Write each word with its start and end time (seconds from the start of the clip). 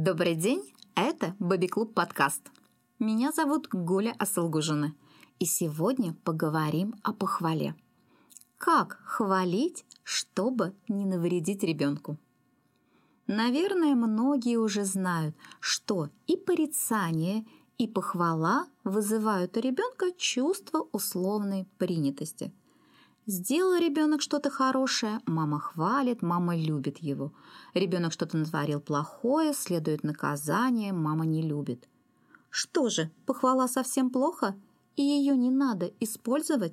Добрый 0.00 0.36
день, 0.36 0.62
это 0.94 1.34
Бэби 1.40 1.66
Клуб 1.66 1.92
подкаст. 1.92 2.52
Меня 3.00 3.32
зовут 3.32 3.66
Гуля 3.72 4.14
Асылгужина, 4.16 4.94
и 5.40 5.44
сегодня 5.44 6.14
поговорим 6.22 6.94
о 7.02 7.12
похвале. 7.12 7.74
Как 8.58 9.00
хвалить, 9.04 9.84
чтобы 10.04 10.72
не 10.86 11.04
навредить 11.04 11.64
ребенку? 11.64 12.16
Наверное, 13.26 13.96
многие 13.96 14.58
уже 14.58 14.84
знают, 14.84 15.34
что 15.58 16.10
и 16.28 16.36
порицание, 16.36 17.44
и 17.76 17.88
похвала 17.88 18.68
вызывают 18.84 19.56
у 19.56 19.60
ребенка 19.60 20.12
чувство 20.16 20.86
условной 20.92 21.66
принятости– 21.76 22.52
Сделал 23.30 23.78
ребенок 23.78 24.22
что-то 24.22 24.48
хорошее, 24.48 25.20
мама 25.26 25.60
хвалит, 25.60 26.22
мама 26.22 26.56
любит 26.56 26.96
его. 26.96 27.34
Ребенок 27.74 28.10
что-то 28.14 28.38
натворил 28.38 28.80
плохое, 28.80 29.52
следует 29.52 30.02
наказание, 30.02 30.94
мама 30.94 31.26
не 31.26 31.42
любит. 31.42 31.90
Что 32.48 32.88
же, 32.88 33.10
похвала 33.26 33.68
совсем 33.68 34.08
плохо, 34.08 34.56
и 34.96 35.02
ее 35.02 35.36
не 35.36 35.50
надо 35.50 35.92
использовать? 36.00 36.72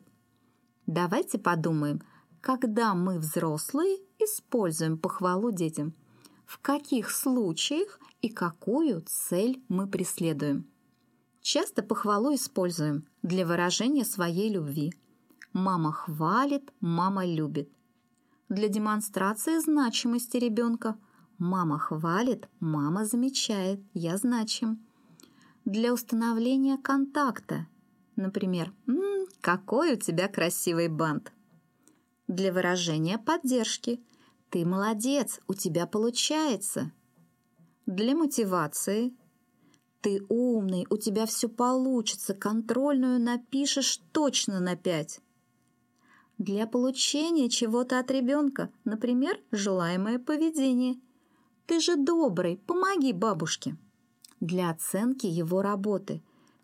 Давайте 0.88 1.40
подумаем, 1.40 2.02
когда 2.40 2.94
мы, 2.96 3.20
взрослые, 3.20 3.98
используем 4.18 4.98
похвалу 4.98 5.52
детям. 5.52 5.94
В 6.46 6.60
каких 6.60 7.12
случаях 7.12 8.00
и 8.22 8.30
какую 8.30 9.04
цель 9.06 9.62
мы 9.68 9.88
преследуем? 9.88 10.66
Часто 11.42 11.84
похвалу 11.84 12.34
используем 12.34 13.06
для 13.24 13.46
выражения 13.46 14.06
своей 14.06 14.50
любви– 14.50 14.94
Мама 15.56 15.94
хвалит, 15.94 16.74
мама 16.82 17.26
любит. 17.26 17.70
Для 18.50 18.68
демонстрации 18.68 19.58
значимости 19.60 20.36
ребенка 20.36 20.98
мама 21.38 21.80
хвалит, 21.80 22.50
мама 22.60 23.06
замечает, 23.06 23.80
я 23.94 24.18
значим. 24.18 24.86
Для 25.64 25.94
установления 25.94 26.78
контакта, 26.78 27.68
например, 28.18 28.74
«М 28.86 28.98
-м, 28.98 29.28
какой 29.40 29.94
у 29.94 29.96
тебя 29.96 30.28
красивый 30.28 30.90
бант. 30.90 31.32
Для 32.28 32.52
выражения 32.52 33.18
поддержки 33.18 34.04
ты 34.50 34.66
молодец, 34.66 35.40
у 35.48 35.54
тебя 35.54 35.88
получается. 35.88 36.92
Для 37.86 38.14
мотивации 38.14 39.16
ты 40.02 40.22
умный, 40.28 40.86
у 40.90 40.98
тебя 40.98 41.26
все 41.26 41.48
получится, 41.48 42.34
контрольную 42.34 43.22
напишешь 43.22 44.02
точно 44.12 44.60
на 44.60 44.76
пять 44.76 45.22
для 46.38 46.68
получения 46.68 47.50
чего-то 47.50 48.00
от 48.00 48.12
ребенка, 48.12 48.70
например, 48.84 49.40
желаемое 49.52 50.20
поведение. 50.20 51.00
Ты 51.66 51.80
же 51.80 51.96
добрый, 51.96 52.58
помоги 52.68 53.14
бабушке. 53.14 53.78
Для 54.40 54.70
оценки 54.70 55.26
его 55.26 55.62
работы. 55.62 56.22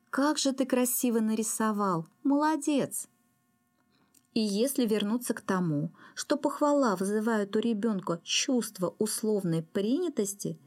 Как 0.10 0.38
же 0.38 0.52
ты 0.52 0.66
красиво 0.66 1.20
нарисовал, 1.20 2.06
молодец. 2.24 3.08
И 4.34 4.42
если 4.42 4.86
вернуться 4.86 5.34
к 5.34 5.42
тому, 5.42 5.92
что 6.16 6.38
похвала 6.38 6.96
вызывает 6.96 7.56
у 7.56 7.60
ребенка 7.60 8.20
чувство 8.24 8.94
условной 9.00 9.64
принятости, 9.64 10.60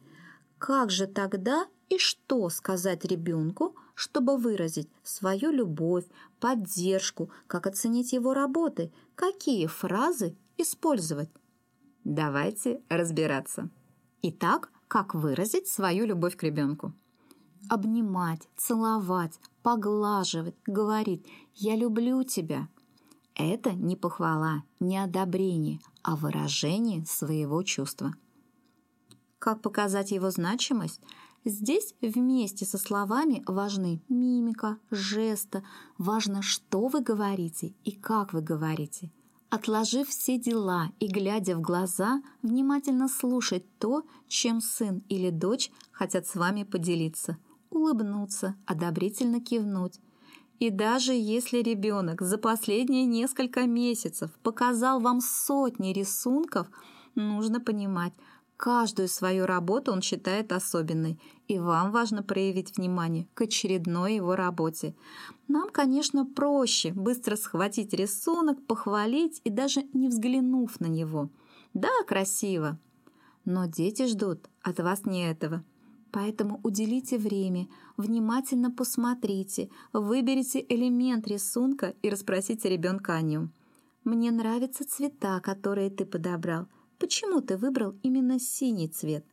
как 0.58 0.90
же 0.90 1.06
тогда 1.06 1.66
и 1.88 1.98
что 1.98 2.48
сказать 2.48 3.04
ребенку, 3.04 3.74
чтобы 3.94 4.36
выразить 4.36 4.90
свою 5.02 5.50
любовь, 5.50 6.04
поддержку, 6.40 7.30
как 7.46 7.66
оценить 7.66 8.12
его 8.12 8.34
работы, 8.34 8.92
какие 9.14 9.66
фразы 9.66 10.36
использовать. 10.56 11.30
Давайте 12.04 12.82
разбираться. 12.88 13.70
Итак, 14.22 14.70
как 14.88 15.14
выразить 15.14 15.68
свою 15.68 16.06
любовь 16.06 16.36
к 16.36 16.42
ребенку? 16.42 16.92
Обнимать, 17.68 18.48
целовать, 18.56 19.40
поглаживать, 19.62 20.54
говорить 20.66 21.26
«я 21.54 21.76
люблю 21.76 22.22
тебя». 22.24 22.68
Это 23.34 23.72
не 23.72 23.96
похвала, 23.96 24.62
не 24.78 24.98
одобрение, 24.98 25.80
а 26.02 26.14
выражение 26.14 27.04
своего 27.06 27.62
чувства. 27.62 28.14
Как 29.38 29.60
показать 29.60 30.12
его 30.12 30.30
значимость? 30.30 31.00
Здесь 31.44 31.94
вместе 32.00 32.64
со 32.64 32.78
словами 32.78 33.42
важны 33.46 34.00
мимика, 34.08 34.78
жеста, 34.90 35.62
важно, 35.98 36.40
что 36.40 36.86
вы 36.86 37.02
говорите 37.02 37.74
и 37.84 37.92
как 37.92 38.32
вы 38.32 38.40
говорите. 38.40 39.10
Отложив 39.50 40.08
все 40.08 40.38
дела 40.38 40.90
и 41.00 41.06
глядя 41.06 41.56
в 41.56 41.60
глаза, 41.60 42.22
внимательно 42.40 43.08
слушать 43.08 43.64
то, 43.78 44.04
чем 44.26 44.62
сын 44.62 45.02
или 45.10 45.28
дочь 45.28 45.70
хотят 45.92 46.26
с 46.26 46.34
вами 46.34 46.64
поделиться. 46.64 47.36
Улыбнуться, 47.68 48.56
одобрительно 48.64 49.40
кивнуть. 49.40 50.00
И 50.60 50.70
даже 50.70 51.12
если 51.12 51.58
ребенок 51.58 52.22
за 52.22 52.38
последние 52.38 53.04
несколько 53.04 53.66
месяцев 53.66 54.30
показал 54.42 54.98
вам 54.98 55.20
сотни 55.20 55.92
рисунков, 55.92 56.68
нужно 57.14 57.60
понимать, 57.60 58.14
Каждую 58.64 59.08
свою 59.08 59.44
работу 59.44 59.92
он 59.92 60.00
считает 60.00 60.50
особенной, 60.50 61.20
и 61.48 61.58
вам 61.58 61.92
важно 61.92 62.22
проявить 62.22 62.78
внимание 62.78 63.28
к 63.34 63.42
очередной 63.42 64.14
его 64.14 64.36
работе. 64.36 64.94
Нам, 65.48 65.68
конечно, 65.68 66.24
проще 66.24 66.90
быстро 66.94 67.36
схватить 67.36 67.92
рисунок, 67.92 68.64
похвалить 68.66 69.42
и 69.44 69.50
даже 69.50 69.82
не 69.92 70.08
взглянув 70.08 70.80
на 70.80 70.86
него. 70.86 71.28
Да, 71.74 71.90
красиво. 72.08 72.78
Но 73.44 73.66
дети 73.66 74.06
ждут 74.06 74.48
от 74.62 74.80
вас 74.80 75.04
не 75.04 75.30
этого. 75.30 75.62
Поэтому 76.10 76.58
уделите 76.62 77.18
время, 77.18 77.68
внимательно 77.98 78.70
посмотрите, 78.70 79.68
выберите 79.92 80.64
элемент 80.66 81.28
рисунка 81.28 81.92
и 82.00 82.08
расспросите 82.08 82.70
ребенка 82.70 83.12
о 83.12 83.20
нем. 83.20 83.52
Мне 84.04 84.30
нравятся 84.30 84.88
цвета, 84.88 85.40
которые 85.40 85.90
ты 85.90 86.06
подобрал. 86.06 86.66
Почему 86.98 87.40
ты 87.40 87.56
выбрал 87.56 87.94
именно 88.02 88.38
синий 88.38 88.88
цвет? 88.88 89.24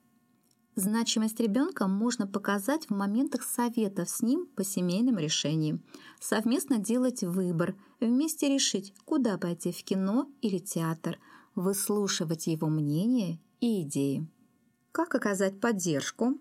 Значимость 0.75 1.39
ребенка 1.39 1.87
можно 1.87 2.25
показать 2.27 2.85
в 2.85 2.91
моментах 2.91 3.43
советов 3.43 4.09
с 4.09 4.21
ним 4.21 4.47
по 4.55 4.63
семейным 4.63 5.17
решениям. 5.17 5.83
Совместно 6.19 6.77
делать 6.77 7.23
выбор, 7.23 7.75
вместе 7.99 8.47
решить, 8.47 8.93
куда 9.03 9.37
пойти 9.37 9.73
в 9.73 9.83
кино 9.83 10.29
или 10.41 10.59
театр, 10.59 11.19
выслушивать 11.55 12.47
его 12.47 12.67
мнение 12.67 13.39
и 13.59 13.81
идеи. 13.81 14.27
Как 14.93 15.13
оказать 15.13 15.59
поддержку? 15.59 16.37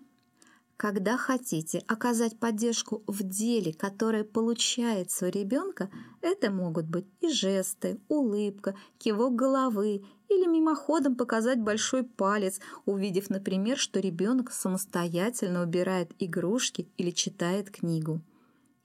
Когда 0.81 1.15
хотите 1.15 1.83
оказать 1.85 2.39
поддержку 2.39 3.03
в 3.05 3.21
деле, 3.21 3.71
которое 3.71 4.23
получается 4.23 5.27
у 5.27 5.29
ребенка, 5.29 5.91
это 6.21 6.49
могут 6.49 6.87
быть 6.87 7.05
и 7.19 7.29
жесты, 7.29 7.99
улыбка, 8.07 8.73
кивок 8.97 9.35
головы 9.35 10.03
или 10.27 10.47
мимоходом 10.47 11.15
показать 11.15 11.59
большой 11.59 12.01
палец, 12.01 12.59
увидев, 12.87 13.29
например, 13.29 13.77
что 13.77 13.99
ребенок 13.99 14.51
самостоятельно 14.51 15.61
убирает 15.61 16.13
игрушки 16.17 16.89
или 16.97 17.11
читает 17.11 17.69
книгу. 17.69 18.19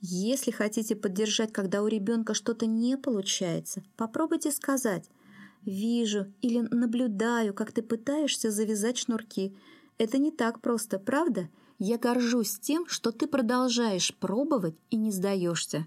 Если 0.02 0.50
хотите 0.50 0.96
поддержать, 0.96 1.50
когда 1.50 1.82
у 1.82 1.86
ребенка 1.86 2.34
что-то 2.34 2.66
не 2.66 2.98
получается, 2.98 3.82
попробуйте 3.96 4.52
сказать 4.52 5.08
«Вижу» 5.62 6.30
или 6.42 6.60
«Наблюдаю, 6.60 7.54
как 7.54 7.72
ты 7.72 7.80
пытаешься 7.80 8.50
завязать 8.50 8.98
шнурки». 8.98 9.56
Это 9.96 10.18
не 10.18 10.30
так 10.30 10.60
просто, 10.60 10.98
правда? 10.98 11.48
Я 11.78 11.98
горжусь 11.98 12.59
тем, 12.59 12.87
что 12.87 13.12
ты 13.12 13.26
продолжаешь 13.26 14.14
пробовать 14.14 14.76
и 14.91 14.97
не 14.97 15.10
сдаешься. 15.10 15.87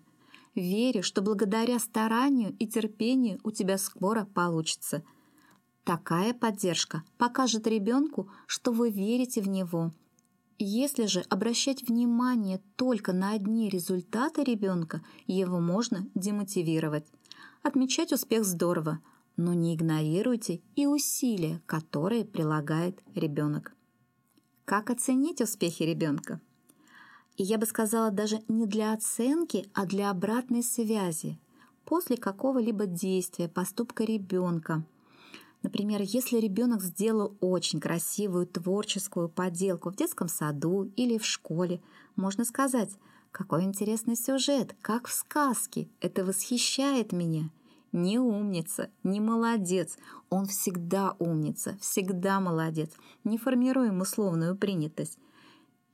Верю, 0.54 1.02
что 1.02 1.22
благодаря 1.22 1.80
старанию 1.80 2.56
и 2.60 2.68
терпению 2.68 3.40
у 3.44 3.52
тебя 3.52 3.78
скоро 3.78 4.26
получится. 4.26 5.04
Такая 5.84 6.34
поддержка 6.34 7.04
покажет 7.18 7.66
ребенку, 7.66 8.30
что 8.46 8.72
вы 8.72 8.92
верите 8.92 9.42
в 9.42 9.48
него. 9.48 9.92
Если 10.60 11.06
же 11.06 11.22
обращать 11.30 11.88
внимание 11.88 12.62
только 12.76 13.14
на 13.14 13.32
одни 13.32 13.70
результаты 13.70 14.44
ребенка, 14.44 15.02
его 15.26 15.60
можно 15.60 16.06
демотивировать. 16.14 17.06
Отмечать 17.64 18.12
успех 18.12 18.46
здорово, 18.46 19.00
но 19.38 19.54
не 19.54 19.74
игнорируйте 19.74 20.62
и 20.76 20.86
усилия, 20.86 21.62
которые 21.66 22.26
прилагает 22.26 23.02
ребенок. 23.16 23.74
Как 24.70 24.92
оценить 24.92 25.42
успехи 25.42 25.82
ребенка? 25.82 26.40
И 27.38 27.44
я 27.44 27.58
бы 27.58 27.66
сказала 27.66 28.12
даже 28.12 28.44
не 28.48 28.68
для 28.68 28.94
оценки, 28.94 29.68
а 29.74 29.88
для 29.88 30.12
обратной 30.12 30.62
связи 30.62 31.40
после 31.86 32.18
какого-либо 32.18 32.86
действия, 32.86 33.50
поступка 33.50 34.04
ребенка. 34.04 34.86
Например, 35.64 36.02
если 36.04 36.38
ребенок 36.38 36.84
сделал 36.84 37.36
очень 37.40 37.80
красивую 37.80 38.46
творческую 38.46 39.28
поделку 39.28 39.90
в 39.90 39.96
детском 39.96 40.28
саду 40.28 40.92
или 40.96 41.18
в 41.18 41.26
школе, 41.26 41.82
можно 42.16 42.46
сказать, 42.46 42.92
какой 43.32 43.64
интересный 43.64 44.16
сюжет, 44.16 44.76
как 44.84 45.08
в 45.08 45.14
сказке, 45.14 45.90
это 46.00 46.24
восхищает 46.24 47.12
меня 47.12 47.50
не 47.92 48.20
умница, 48.20 48.90
не 49.04 49.20
молодец. 49.20 49.98
Он 50.30 50.46
всегда 50.46 51.16
умница, 51.20 51.78
всегда 51.82 52.40
молодец. 52.40 52.92
Не 53.24 53.38
формируем 53.38 54.02
условную 54.02 54.56
принятость. 54.56 55.18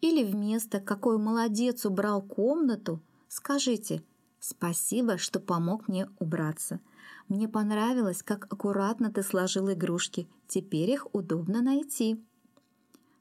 Или 0.02 0.24
вместо 0.24 0.80
«какой 0.80 1.18
молодец 1.18 1.86
убрал 1.86 2.22
комнату» 2.22 3.02
скажите 3.28 4.04
«спасибо, 4.40 5.18
что 5.18 5.40
помог 5.40 5.88
мне 5.88 6.10
убраться». 6.20 6.80
Мне 7.28 7.48
понравилось, 7.48 8.22
как 8.22 8.46
аккуратно 8.54 9.12
ты 9.12 9.24
сложил 9.24 9.72
игрушки. 9.72 10.28
Теперь 10.48 10.92
их 10.92 11.08
удобно 11.14 11.62
найти. 11.62 12.24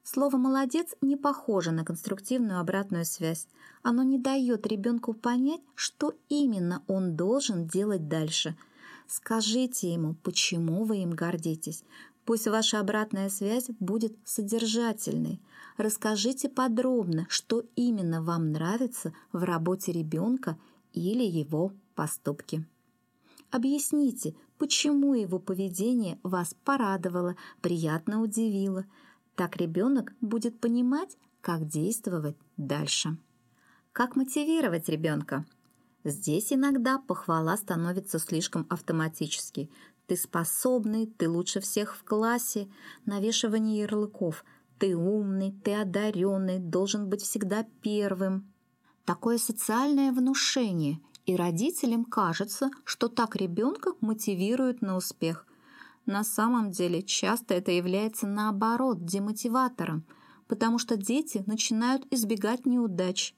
Слово 0.07 0.37
«молодец» 0.37 0.93
не 1.01 1.15
похоже 1.17 1.71
на 1.71 1.83
конструктивную 1.83 2.59
обратную 2.59 3.05
связь. 3.05 3.47
Оно 3.81 4.03
не 4.03 4.19
дает 4.19 4.67
ребенку 4.67 5.15
понять, 5.15 5.61
что 5.73 6.13
именно 6.29 6.83
он 6.85 7.15
должен 7.15 7.65
делать 7.65 8.07
дальше. 8.07 8.55
Скажите 9.07 9.91
ему, 9.91 10.13
почему 10.21 10.83
вы 10.83 10.97
им 10.97 11.09
гордитесь. 11.09 11.83
Пусть 12.23 12.47
ваша 12.47 12.79
обратная 12.79 13.29
связь 13.29 13.65
будет 13.79 14.15
содержательной. 14.23 15.41
Расскажите 15.75 16.49
подробно, 16.49 17.25
что 17.27 17.63
именно 17.75 18.21
вам 18.21 18.51
нравится 18.51 19.11
в 19.31 19.43
работе 19.43 19.91
ребенка 19.91 20.55
или 20.93 21.23
его 21.23 21.71
поступке. 21.95 22.63
Объясните, 23.49 24.35
почему 24.59 25.15
его 25.15 25.39
поведение 25.39 26.19
вас 26.21 26.55
порадовало, 26.63 27.35
приятно 27.59 28.21
удивило– 28.21 28.85
так 29.35 29.57
ребенок 29.57 30.13
будет 30.21 30.59
понимать, 30.59 31.17
как 31.41 31.67
действовать 31.67 32.37
дальше. 32.57 33.17
Как 33.91 34.15
мотивировать 34.15 34.89
ребенка? 34.89 35.45
Здесь 36.03 36.53
иногда 36.53 36.99
похвала 36.99 37.57
становится 37.57 38.19
слишком 38.19 38.65
автоматически. 38.69 39.69
Ты 40.07 40.17
способный, 40.17 41.07
ты 41.07 41.29
лучше 41.29 41.59
всех 41.59 41.95
в 41.95 42.03
классе, 42.03 42.67
навешивание 43.05 43.81
ярлыков. 43.81 44.45
Ты 44.77 44.95
умный, 44.95 45.53
ты 45.63 45.73
одаренный, 45.73 46.59
должен 46.59 47.09
быть 47.09 47.21
всегда 47.21 47.65
первым. 47.81 48.51
Такое 49.05 49.37
социальное 49.37 50.11
внушение, 50.11 50.99
и 51.25 51.35
родителям 51.35 52.05
кажется, 52.05 52.69
что 52.83 53.07
так 53.07 53.35
ребенка 53.35 53.93
мотивируют 54.01 54.81
на 54.81 54.95
успех– 54.95 55.45
на 56.05 56.23
самом 56.23 56.71
деле 56.71 57.01
часто 57.01 57.55
это 57.55 57.71
является 57.71 58.27
наоборот 58.27 59.05
демотиватором, 59.05 60.05
потому 60.47 60.77
что 60.77 60.97
дети 60.97 61.43
начинают 61.47 62.05
избегать 62.11 62.65
неудач. 62.65 63.35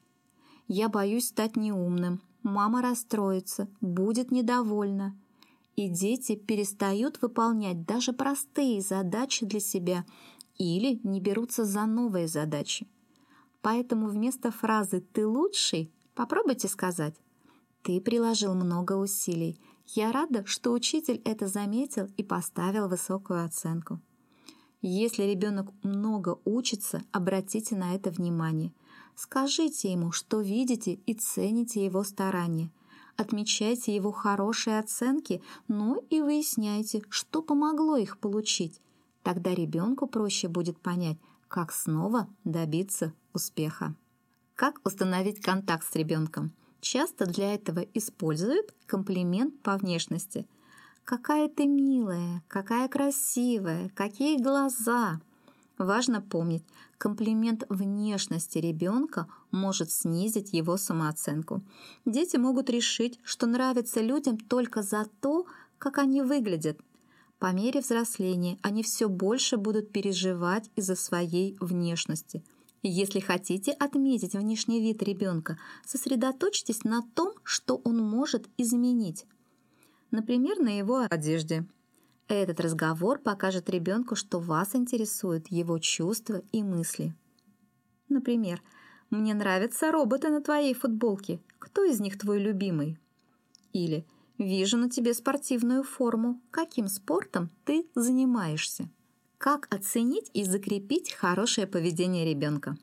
Я 0.68 0.90
боюсь 0.90 1.28
стать 1.28 1.56
неумным, 1.56 2.22
мама 2.44 2.82
расстроится, 2.82 3.70
будет 3.80 4.32
недовольна. 4.32 5.18
И 5.76 5.90
дети 5.90 6.36
перестают 6.36 7.22
выполнять 7.22 7.86
даже 7.86 8.12
простые 8.12 8.82
задачи 8.82 9.46
для 9.46 9.60
себя 9.60 10.06
или 10.58 11.00
не 11.04 11.22
берутся 11.22 11.66
за 11.66 11.86
новые 11.86 12.28
задачи. 12.28 12.88
Поэтому 13.62 14.08
вместо 14.08 14.52
фразы 14.52 15.02
«ты 15.02 15.28
лучший» 15.28 15.92
попробуйте 16.16 16.68
сказать 16.68 17.16
«ты 17.84 18.02
приложил 18.02 18.56
много 18.56 18.94
усилий, 18.94 19.62
я 19.88 20.12
рада, 20.12 20.46
что 20.46 20.72
учитель 20.72 21.22
это 21.24 21.48
заметил 21.48 22.08
и 22.18 22.24
поставил 22.24 22.88
высокую 22.88 23.44
оценку. 23.44 24.00
Если 24.82 25.24
ребенок 25.24 25.70
много 25.84 26.40
учится, 26.46 27.02
обратите 27.12 27.76
на 27.76 27.96
это 27.96 28.12
внимание. 28.12 28.74
Скажите 29.16 29.92
ему, 29.92 30.12
что 30.12 30.42
видите 30.42 30.94
и 30.94 31.14
цените 31.14 31.84
его 31.84 32.04
старания. 32.04 32.72
Отмечайте 33.16 33.96
его 33.96 34.12
хорошие 34.12 34.78
оценки, 34.78 35.42
но 35.68 35.98
и 36.12 36.22
выясняйте, 36.22 37.02
что 37.10 37.42
помогло 37.42 37.98
их 37.98 38.20
получить. 38.20 38.80
Тогда 39.24 39.56
ребенку 39.56 40.06
проще 40.06 40.48
будет 40.48 40.80
понять, 40.80 41.18
как 41.48 41.72
снова 41.72 42.28
добиться 42.44 43.14
успеха. 43.34 43.96
Как 44.56 44.80
установить 44.86 45.42
контакт 45.42 45.92
с 45.92 45.96
ребенком? 45.96 46.54
Часто 46.82 47.26
для 47.26 47.54
этого 47.56 47.80
используют 47.94 48.74
комплимент 48.86 49.60
по 49.62 49.78
внешности. 49.78 50.48
«Какая 51.04 51.48
ты 51.48 51.66
милая, 51.66 52.44
какая 52.48 52.88
красивая, 52.88 53.90
какие 53.96 54.42
глаза!» 54.42 55.20
Важно 55.78 56.22
помнить, 56.22 56.64
комплимент 56.98 57.64
внешности 57.70 58.58
ребенка 58.58 59.28
может 59.52 59.92
снизить 59.92 60.54
его 60.54 60.76
самооценку. 60.76 61.62
Дети 62.06 62.38
могут 62.38 62.70
решить, 62.70 63.20
что 63.24 63.46
нравятся 63.46 64.02
людям 64.02 64.38
только 64.38 64.82
за 64.82 65.06
то, 65.22 65.46
как 65.78 66.00
они 66.00 66.24
выглядят. 66.24 66.80
По 67.38 67.52
мере 67.54 67.82
взросления 67.82 68.58
они 68.64 68.82
все 68.82 69.08
больше 69.08 69.58
будут 69.58 69.92
переживать 69.92 70.72
из-за 70.76 70.96
своей 70.96 71.56
внешности– 71.60 72.44
если 72.88 73.20
хотите 73.20 73.72
отметить 73.72 74.34
внешний 74.34 74.82
вид 74.82 75.04
ребенка, 75.04 75.58
сосредоточьтесь 75.86 76.84
на 76.84 77.02
том, 77.14 77.34
что 77.44 77.82
он 77.84 77.98
может 77.98 78.48
изменить. 78.58 79.26
Например, 80.12 80.60
на 80.60 80.78
его 80.78 81.06
одежде. 81.10 81.66
Этот 82.28 82.60
разговор 82.60 83.20
покажет 83.20 83.70
ребенку, 83.70 84.16
что 84.16 84.40
вас 84.40 84.76
интересуют 84.76 85.48
его 85.48 85.80
чувства 85.80 86.42
и 86.52 86.64
мысли. 86.64 87.16
Например, 88.10 88.62
«Мне 89.10 89.34
нравятся 89.34 89.92
роботы 89.92 90.30
на 90.30 90.42
твоей 90.42 90.74
футболке. 90.74 91.40
Кто 91.60 91.84
из 91.84 92.00
них 92.00 92.18
твой 92.18 92.40
любимый?» 92.40 92.98
Или 93.72 94.06
«Вижу 94.38 94.78
на 94.78 94.90
тебе 94.90 95.14
спортивную 95.14 95.84
форму. 95.84 96.42
Каким 96.52 96.88
спортом 96.88 97.50
ты 97.66 97.88
занимаешься?» 97.96 98.90
Как 99.38 99.72
оценить 99.72 100.32
и 100.34 100.44
закрепить 100.44 101.14
хорошее 101.14 101.68
поведение 101.68 102.26
ребенка? 102.26 102.76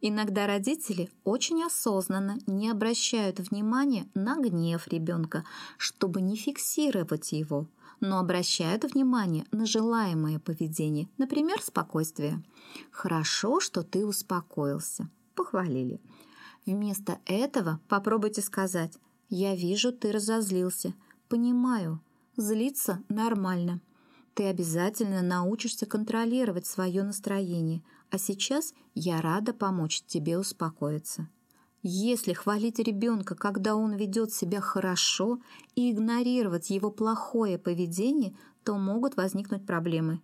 Иногда 0.00 0.48
родители 0.48 1.08
очень 1.22 1.62
осознанно 1.62 2.38
не 2.46 2.68
обращают 2.68 3.38
внимания 3.38 4.08
на 4.14 4.36
гнев 4.40 4.88
ребенка, 4.88 5.44
чтобы 5.78 6.20
не 6.20 6.34
фиксировать 6.34 7.30
его, 7.30 7.68
но 8.00 8.18
обращают 8.18 8.82
внимание 8.84 9.44
на 9.52 9.66
желаемое 9.66 10.40
поведение, 10.40 11.08
например, 11.16 11.62
спокойствие. 11.62 12.42
«Хорошо, 12.90 13.60
что 13.60 13.84
ты 13.84 14.04
успокоился»,— 14.04 15.08
похвалили. 15.36 16.00
Вместо 16.66 17.20
этого 17.24 17.78
попробуйте 17.88 18.42
сказать 18.42 18.98
«Я 19.28 19.54
вижу, 19.54 19.92
ты 19.92 20.10
разозлился. 20.10 20.92
Понимаю, 21.28 22.00
злиться 22.36 23.00
нормально. 23.08 23.80
Ты 24.34 24.44
обязательно 24.44 25.22
научишься 25.22 25.86
контролировать 25.86 26.66
свое 26.66 27.02
настроение, 27.02 27.82
а 28.10 28.18
сейчас 28.18 28.74
я 28.94 29.20
рада 29.20 29.52
помочь 29.52 30.02
тебе 30.06 30.38
успокоиться. 30.38 31.28
Если 31.82 32.34
хвалить 32.34 32.78
ребенка, 32.78 33.34
когда 33.34 33.74
он 33.74 33.94
ведет 33.94 34.32
себя 34.32 34.60
хорошо, 34.60 35.40
и 35.74 35.90
игнорировать 35.90 36.70
его 36.70 36.90
плохое 36.90 37.58
поведение, 37.58 38.36
то 38.64 38.76
могут 38.76 39.16
возникнуть 39.16 39.66
проблемы. 39.66 40.20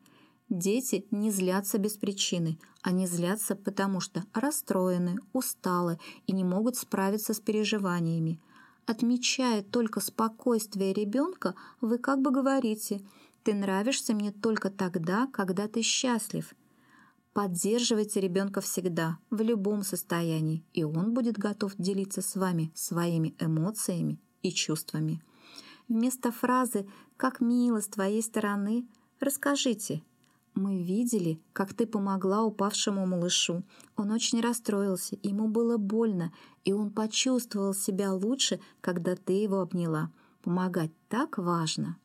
Дети 0.51 1.07
не 1.11 1.31
злятся 1.31 1.79
без 1.79 1.95
причины, 1.95 2.59
они 2.83 3.07
злятся 3.07 3.57
потому 3.57 4.01
что 4.01 4.25
расстроены, 4.33 5.17
усталы 5.33 5.99
и 6.27 6.33
не 6.33 6.45
могут 6.45 6.77
справиться 6.77 7.35
с 7.35 7.41
переживаниями. 7.41 8.39
Отмечая 8.85 9.63
только 9.63 10.01
спокойствие 10.01 10.93
ребенка, 10.93 11.57
вы 11.81 11.99
как 11.99 12.21
бы 12.21 12.31
говорите– 12.31 13.01
ты 13.47 13.55
нравишься 13.55 14.13
мне 14.13 14.33
только 14.33 14.71
тогда, 14.71 15.29
когда 15.29 15.69
ты 15.69 15.81
счастлив. 15.81 16.53
Поддерживайте 17.33 18.21
ребенка 18.21 18.61
всегда, 18.61 19.19
в 19.31 19.41
любом 19.41 19.85
состоянии, 19.85 20.65
и 20.73 20.83
он 20.83 21.15
будет 21.15 21.39
готов 21.39 21.73
делиться 21.79 22.23
с 22.23 22.35
вами 22.35 22.73
своими 22.75 23.37
эмоциями 23.39 24.19
и 24.43 24.51
чувствами. 24.51 25.23
Вместо 25.87 26.33
фразы 26.33 26.89
«как 27.17 27.41
мило 27.41 27.81
с 27.81 27.87
твоей 27.87 28.21
стороны» 28.21 28.85
расскажите 29.21 30.03
«Мы 30.57 30.83
видели, 30.83 31.41
как 31.53 31.73
ты 31.73 31.87
помогла 31.87 32.43
упавшему 32.43 33.07
малышу. 33.07 33.63
Он 33.95 34.11
очень 34.11 34.41
расстроился, 34.41 35.17
ему 35.23 35.47
было 35.47 35.77
больно, 35.77 36.33
и 36.65 36.73
он 36.73 36.91
почувствовал 36.91 37.75
себя 37.75 38.13
лучше, 38.13 38.59
когда 38.81 39.15
ты 39.15 39.35
его 39.35 39.61
обняла. 39.61 40.11
Помогать 40.43 40.91
так 41.09 41.39
важно». 41.39 41.97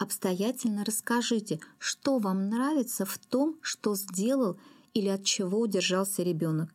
Обстоятельно 0.00 0.82
расскажите, 0.82 1.60
что 1.78 2.16
вам 2.16 2.48
нравится 2.48 3.04
в 3.04 3.18
том, 3.18 3.58
что 3.60 3.94
сделал 3.94 4.58
или 4.94 5.08
от 5.08 5.24
чего 5.24 5.60
удержался 5.60 6.22
ребенок. 6.22 6.72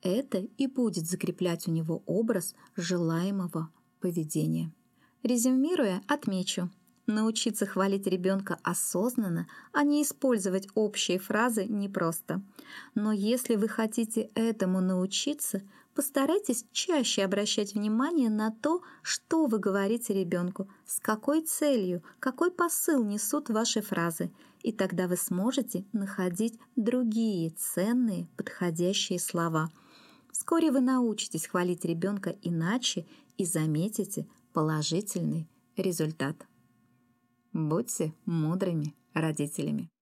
Это 0.00 0.38
и 0.38 0.68
будет 0.68 1.08
закреплять 1.08 1.66
у 1.66 1.72
него 1.72 2.04
образ 2.06 2.54
желаемого 2.76 3.68
поведения. 3.98 4.72
Резюмируя, 5.24 6.04
отмечу. 6.06 6.70
Научиться 7.08 7.66
хвалить 7.66 8.06
ребенка 8.06 8.58
осознанно, 8.62 9.48
а 9.72 9.82
не 9.82 10.04
использовать 10.04 10.68
общие 10.74 11.18
фразы 11.18 11.64
непросто. 11.64 12.40
Но 12.94 13.10
если 13.10 13.56
вы 13.56 13.66
хотите 13.66 14.30
этому 14.34 14.80
научиться– 14.80 15.62
Постарайтесь 15.98 16.64
чаще 16.70 17.24
обращать 17.24 17.74
внимание 17.74 18.30
на 18.30 18.52
то, 18.52 18.82
что 19.02 19.46
вы 19.46 19.58
говорите 19.58 20.14
ребенку, 20.14 20.70
с 20.86 21.00
какой 21.00 21.42
целью, 21.42 22.04
какой 22.20 22.52
посыл 22.52 23.02
несут 23.02 23.48
ваши 23.48 23.80
фразы, 23.80 24.30
и 24.62 24.70
тогда 24.70 25.08
вы 25.08 25.16
сможете 25.16 25.84
находить 25.92 26.56
другие 26.76 27.50
ценные, 27.50 28.28
подходящие 28.36 29.18
слова. 29.18 29.72
Вскоре 30.30 30.70
вы 30.70 30.82
научитесь 30.82 31.48
хвалить 31.48 31.84
ребенка 31.84 32.36
иначе 32.42 33.04
и 33.36 33.44
заметите 33.44 34.28
положительный 34.52 35.48
результат. 35.76 36.47
Будьте 37.52 38.14
мудрыми 38.26 38.94
родителями. 39.14 39.90